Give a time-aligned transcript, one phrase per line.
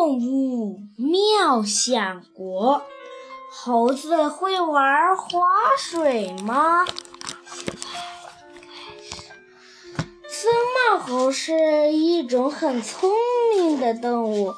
[0.00, 2.82] 动物妙想国，
[3.50, 5.40] 猴子会玩滑
[5.76, 6.86] 水吗？
[10.28, 10.52] 森
[10.92, 13.10] 茂猴是一种很聪
[13.56, 14.54] 明的动物，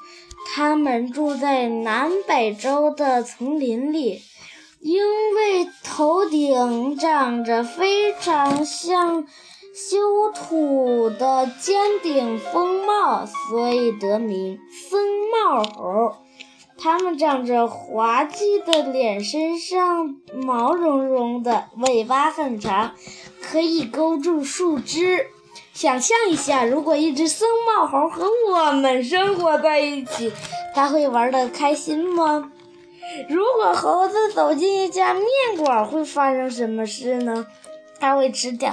[0.54, 4.20] 它们住在南北洲的丛林里，
[4.80, 5.02] 因
[5.34, 9.26] 为头顶长着非常像。
[9.88, 14.58] 修土的尖顶风帽，所以得名
[14.90, 15.00] 僧
[15.32, 16.16] 帽猴。
[16.76, 22.92] 它们长着滑稽的脸，身上毛茸茸的，尾巴很长，
[23.40, 25.28] 可以勾住树枝。
[25.72, 30.30] 想象一下，如果一只僧帽猴和我们生活在一起，
[30.74, 32.52] 它会玩得开心吗？
[33.30, 35.24] 如果猴子走进一家面
[35.64, 37.46] 馆，会发生什么事呢？
[37.98, 38.72] 它会吃掉。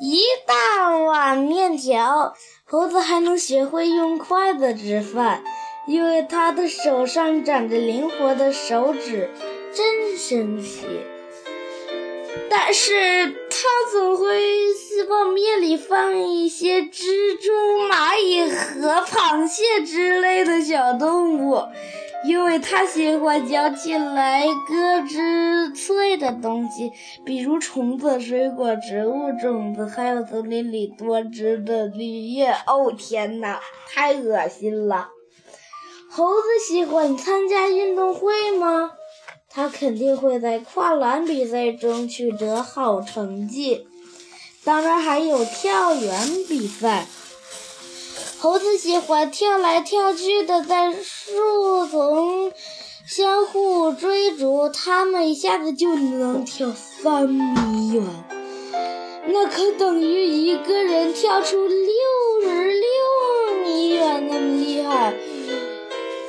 [0.00, 5.44] 一大碗面条，猴子还能学会用筷子吃饭，
[5.86, 9.30] 因为它的手上长着灵活的手指，
[9.72, 10.86] 真神奇。
[12.48, 14.26] 但是它总会
[15.08, 17.52] 往面里放一些蜘蛛、
[17.88, 21.62] 蚂蚁和螃蟹之类的小动物。
[22.24, 26.92] 因为它喜欢嚼起来咯吱脆的东西，
[27.24, 32.52] 比如虫子、水果、植物种子，还有森林里多汁的绿叶。
[32.66, 35.08] 哦天哪，太恶心了！
[36.10, 38.92] 猴子喜欢参加运动会吗？
[39.50, 43.86] 它肯定会在跨栏比赛中取得好成绩，
[44.64, 47.06] 当然还有跳远比赛。
[48.42, 52.52] 猴子喜欢跳来跳去的，在树丛
[53.06, 58.04] 相互追逐，它们一下子就能跳三米远，
[59.28, 61.86] 那可等于一个人跳出六
[62.42, 65.14] 十六米远那么厉害，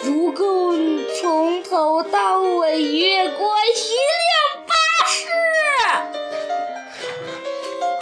[0.03, 0.75] 足够
[1.19, 3.89] 从头到尾越过一
[4.21, 4.75] 辆巴
[5.07, 5.25] 士。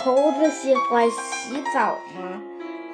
[0.04, 2.42] 猴子喜欢洗澡吗？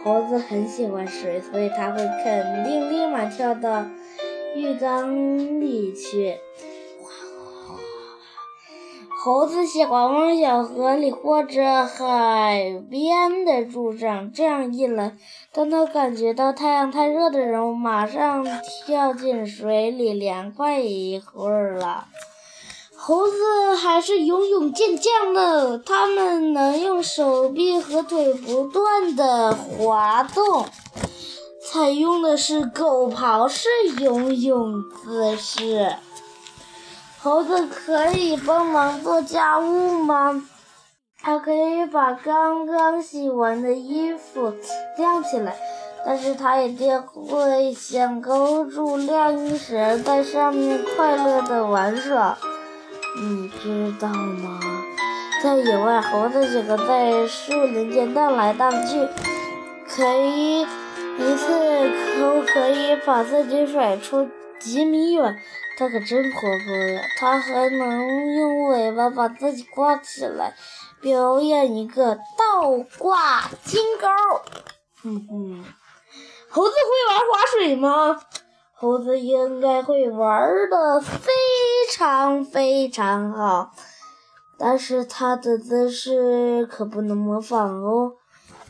[0.07, 3.83] 猴子很喜欢水，所以它会肯定立马跳到
[4.55, 6.37] 浴缸里去。
[9.21, 15.17] 猴子喜欢往小河里或者海边的树上，这样一来，
[15.51, 18.47] 当它感觉到太阳太热的时候，马上
[18.85, 22.05] 跳进水里，凉快一会儿了。
[22.99, 23.35] 猴子
[23.75, 30.65] 还是游泳健将呢，它们能用手臂和腿不断的滑动，
[31.63, 33.69] 采用的是狗刨式
[33.99, 35.95] 游泳姿势。
[37.21, 40.43] 猴子可以帮忙做家务吗？
[41.21, 44.53] 它可以把刚刚洗完的衣服
[44.97, 45.55] 晾起来，
[46.03, 52.35] 但是它一定会想勾住晾衣绳，在上面快乐的玩耍。
[53.19, 54.59] 你知道吗？
[55.41, 59.07] 在野外，猴子喜欢在树林间荡来荡去，
[59.87, 64.27] 可以一次都可以把自己甩出
[64.59, 65.35] 几米远。
[65.79, 67.01] 它可真活泼呀！
[67.19, 70.55] 它还能用尾巴把自己挂起来，
[71.01, 74.07] 表演一个倒挂金钩。
[75.03, 75.63] 哼哼，
[76.49, 78.19] 猴子会玩滑水吗？
[78.73, 81.31] 猴子应该会玩的非
[81.91, 83.71] 常非常好，
[84.57, 88.13] 但是它的姿势可不能模仿哦。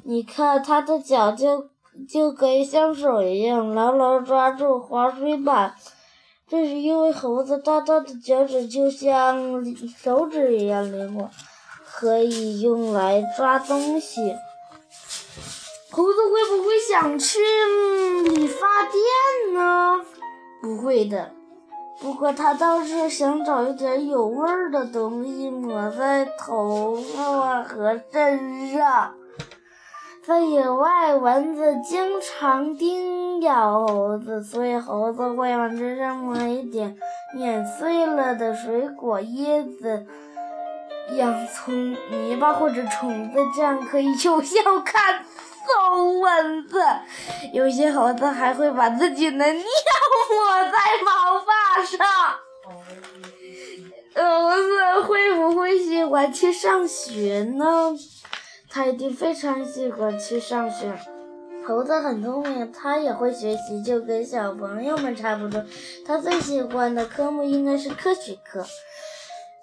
[0.03, 1.69] 你看，它的脚就
[2.07, 5.75] 就可以像手一样牢牢抓住滑水板，
[6.47, 9.63] 这是因为猴子大大的脚趾就像
[9.97, 11.29] 手指一样灵活，
[11.85, 14.35] 可以用来抓东西。
[15.89, 17.39] 猴子会不会想去
[18.23, 19.99] 理发店呢？
[20.61, 21.31] 不会的，
[21.99, 29.13] 不过他倒是想找一点有味儿的东西抹在头发和身上。
[30.25, 36.97] 在野外，蚊子经常叮咬猴子，所以猴子会往身上抹一点
[37.35, 40.05] 碾碎了的水果、椰子、
[41.13, 45.23] 洋葱、泥巴或者虫子，这样可以有效 看。
[45.67, 46.81] 揍蚊子！
[47.53, 49.63] 有些猴子还会把自己的尿
[50.29, 52.07] 抹在毛发上。
[54.15, 54.23] 猴
[54.55, 57.93] 子会不会喜欢去上学呢？
[58.69, 60.91] 它一定非常喜欢去上学。
[61.67, 65.63] 猴子很聪明，它也会学习，就跟小朋友们差不多。
[66.05, 68.65] 它最喜欢的科目应该是科学课。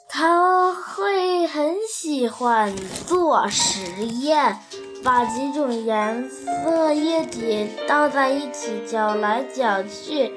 [0.06, 2.76] 它会很喜欢
[3.06, 4.58] 做实验。
[5.04, 10.32] 把几种颜色液体倒在一起，搅来搅去，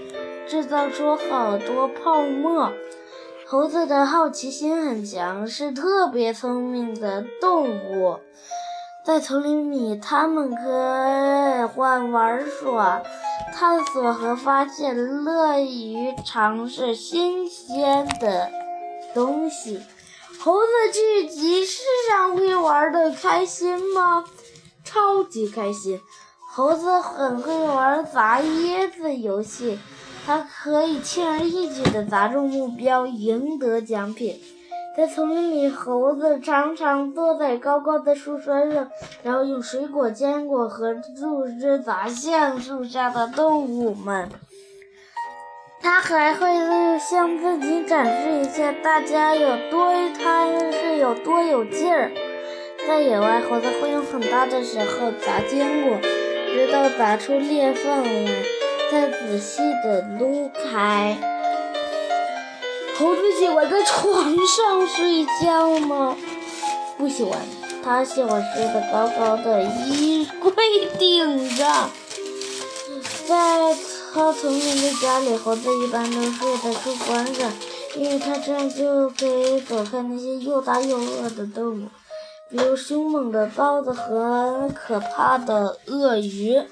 [0.46, 2.74] 制造出好多泡沫。
[3.46, 8.20] 猴子的好奇心很强，是特别聪明的动物。
[9.06, 13.02] 在丛林里，它们可以玩耍、
[13.54, 14.94] 探索和发现，
[15.24, 18.50] 乐于尝试新鲜的
[19.14, 19.82] 东西。
[20.42, 24.26] 猴子去集市上会玩的开心吗？
[24.98, 26.02] 超级开心！
[26.50, 29.78] 猴子很会玩砸椰子游戏。
[30.26, 34.42] 它可以轻而易举地砸中目标，赢得奖品。
[34.98, 38.90] 在丛林里，猴子常常坐在高高的树梢上，
[39.22, 44.28] 然后用水果、坚果和树枝砸向树下的动物们。
[45.80, 46.48] 它还会
[46.98, 52.12] 向自己展示一下大家有多，它是有多有劲儿。
[52.88, 58.32] 在野外，猴子会用很大的石头砸坚果，直到砸出裂缝来。
[58.90, 61.18] 再仔细的撸开。
[62.98, 66.16] 猴子喜欢在床上睡觉吗？
[66.98, 67.38] 不喜欢，
[67.84, 70.54] 它喜欢睡在高高的衣柜
[70.98, 71.90] 顶上。
[73.28, 73.76] 在
[74.14, 77.52] 它丛林的家里，猴子一般都睡在树冠上，
[77.98, 81.88] 因为它这样就可以躲开那些又大又饿的动物，
[82.50, 86.64] 比如凶猛的豹子和可怕的鳄鱼。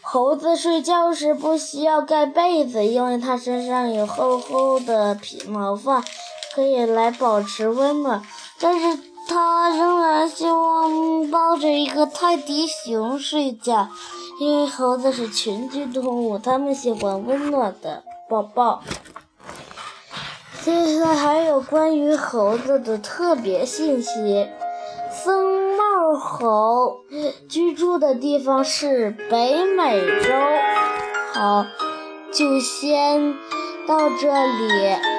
[0.00, 6.02] 猴子睡觉时不需要盖被子，因为它身上有厚厚的皮毛发，
[6.54, 8.22] 可以来保持温暖。
[8.58, 8.98] 但是
[9.28, 13.88] 它仍然希望抱着一个泰迪熊睡觉，
[14.40, 18.82] 因为猴子是群居动物，它们喜欢温暖的抱抱。
[20.62, 24.48] 接下来还有关于猴子的特别信息。
[25.24, 27.04] 僧帽猴
[27.48, 30.32] 居住的地方是北美洲。
[31.32, 31.66] 好，
[32.32, 33.34] 就先
[33.86, 35.17] 到这里。